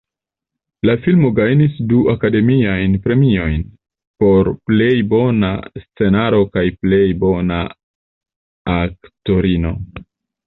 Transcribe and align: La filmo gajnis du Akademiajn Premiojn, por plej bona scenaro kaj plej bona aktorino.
La 0.89 0.93
filmo 1.01 1.29
gajnis 1.39 1.73
du 1.89 1.97
Akademiajn 2.13 2.95
Premiojn, 3.03 3.59
por 4.23 4.49
plej 4.69 4.95
bona 5.11 5.51
scenaro 5.83 6.41
kaj 6.57 6.65
plej 6.85 7.05
bona 7.25 7.59
aktorino. 8.77 9.75